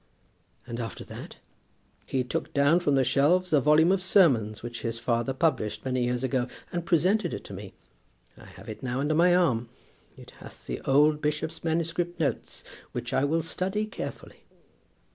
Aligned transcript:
'""And 0.65 0.79
after 0.79 1.03
that?" 1.03 1.37
"He 2.07 2.23
took 2.23 2.55
down 2.55 2.79
from 2.79 2.95
the 2.95 3.03
shelves 3.03 3.53
a 3.53 3.61
volume 3.61 3.91
of 3.91 4.01
sermons 4.01 4.63
which 4.63 4.81
his 4.81 4.97
father 4.97 5.31
published 5.31 5.85
many 5.85 6.05
years 6.05 6.23
ago, 6.23 6.47
and 6.71 6.87
presented 6.87 7.35
it 7.35 7.43
to 7.43 7.53
me. 7.53 7.75
I 8.35 8.45
have 8.45 8.67
it 8.67 8.81
now 8.81 8.99
under 8.99 9.13
my 9.13 9.35
arm. 9.35 9.69
It 10.17 10.31
hath 10.39 10.65
the 10.65 10.81
old 10.85 11.21
bishop's 11.21 11.63
manuscript 11.63 12.19
notes, 12.19 12.63
which 12.93 13.13
I 13.13 13.25
will 13.25 13.43
study 13.43 13.85
carefully." 13.85 14.45